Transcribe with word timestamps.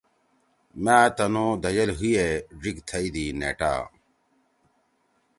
مأ 0.83 0.97
تنھو 1.17 1.45
دھئیل 1.63 1.89
حی 1.99 2.09
یے 2.15 2.27
ڙھیِک 2.61 2.77
تھیی 2.87 3.07
دی 3.13 3.25
نیٹا 3.39 3.73